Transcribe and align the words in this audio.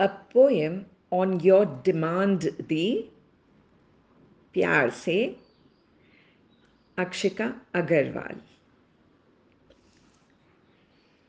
a 0.00 0.08
poem 0.08 0.84
on 1.12 1.40
your 1.46 1.64
demand 1.88 2.44
दी 2.68 3.10
प्यार 4.52 4.90
से, 4.90 5.36
अक्षिका 6.98 7.54
अग्रवाल। 7.74 8.40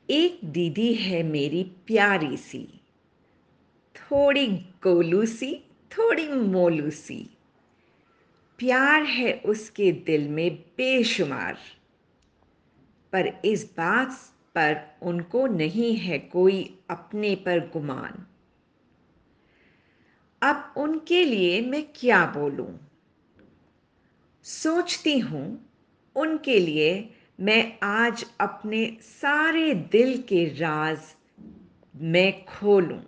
एक 0.10 0.40
दीदी 0.44 0.94
है 0.94 1.24
मेरी 1.24 1.64
प्यारी 1.64 2.38
सी, 2.38 2.82
थोड़ी 3.96 4.48
गोलू 4.84 5.26
सी, 5.26 5.56
थोड़ी 5.92 6.28
मोलू 6.28 6.90
सी। 6.90 7.30
प्यार 8.58 9.04
है 9.04 9.34
उसके 9.46 9.92
दिल 9.92 10.30
में 10.30 10.58
बेशुमार, 10.78 11.58
पर 13.14 13.42
इस 13.46 13.72
बात 13.78 14.12
पर 14.56 14.98
उनको 15.02 15.48
नहीं 15.48 15.96
है 15.96 16.20
कोई 16.20 16.80
अपने 16.90 17.36
पर 17.36 17.60
गुमान। 17.60 18.26
अब 20.44 20.74
उनके 20.78 21.26
लिए 21.26 21.62
मैं 21.62 21.84
क्या 21.96 22.26
बोलूँ? 22.26 22.80
सोचती 24.44 25.20
हूँ, 25.20 25.70
उनके 26.16 26.60
लिए 26.60 27.14
मैं 27.40 27.80
आज 27.84 28.26
अपने 28.40 28.98
सारे 29.02 29.74
दिल 29.74 30.22
के 30.22 30.46
राज 30.46 31.00
मैं 31.96 32.46
खोलूं। 32.46 33.00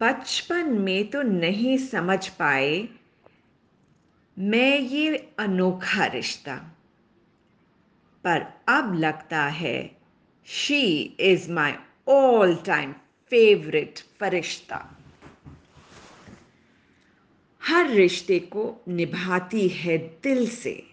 बचपन 0.00 0.72
में 0.72 1.10
तो 1.10 1.22
नहीं 1.22 1.78
समझ 1.78 2.28
पाए 2.28 2.88
मैं 4.38 4.78
ये 4.78 5.34
अनोखा 5.38 6.06
रिश्ता। 6.06 6.56
पर 8.24 8.46
अब 8.68 8.94
लगता 8.94 9.42
है 9.42 9.96
she 10.44 11.02
is 11.20 11.52
my 11.52 11.74
all 12.08 12.56
time 12.56 12.94
favourite 13.32 13.98
फरिश्ता। 14.20 14.96
हर 17.62 17.90
रिश्ते 17.90 18.38
को 18.38 18.84
निभाती 18.88 19.68
है 19.68 19.98
दिल 19.98 20.50
से। 20.50 20.86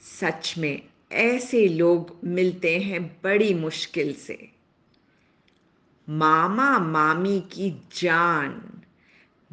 सच 0.00 0.54
में 0.58 0.82
ऐसे 1.12 1.68
लोग 1.68 2.18
मिलते 2.24 2.78
हैं 2.78 3.16
बड़ी 3.24 3.54
मुश्किल 3.54 4.14
से। 4.14 4.52
मामा 6.08 6.78
मामी 6.78 7.40
की 7.40 7.70
जान, 7.70 8.82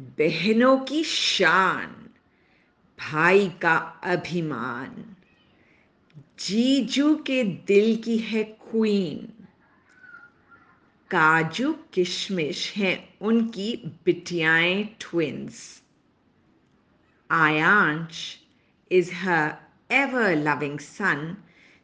बहनों 0.00 0.78
की 0.78 1.04
शान, 1.04 2.08
भाई 3.00 3.48
का 3.48 3.76
अभिमान। 4.04 5.16
जीजू 6.38 7.14
के 7.14 7.44
दिल 7.44 7.96
की 7.96 8.18
है 8.18 8.44
क्वीन। 8.44 9.43
काजू 11.14 11.72
किशमिश 11.92 12.76
हैं। 12.76 13.14
उनकी 13.20 14.00
बिटियाएँ 14.04 14.84
twins 15.00 15.82
Aayansh 17.30 18.38
is 18.92 19.14
her 19.14 19.54
ever 19.90 20.36
loving 20.36 20.78
son 20.78 21.36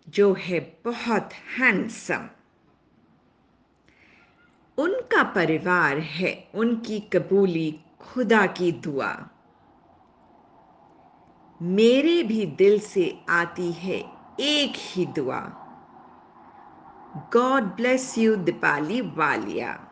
जो 0.08 0.36
है 0.38 0.60
बहुत 0.84 1.30
हैंडसम 1.32 2.28
उनका 4.78 5.22
परिवार 5.22 5.98
है, 5.98 6.50
उनकी 6.54 7.00
कबूली 7.00 7.80
खुदा 8.00 8.46
की 8.46 8.72
दुआ। 8.72 9.28
मेरे 11.62 12.22
भी 12.22 12.46
दिल 12.46 12.80
से 12.80 13.20
आती 13.28 13.72
है 13.72 13.98
एक 14.40 14.72
ही 14.76 15.06
दुआ। 15.06 15.66
God 17.30 17.76
bless 17.76 18.16
you, 18.18 18.36
Dipali 18.38 19.02
Walia. 19.14 19.89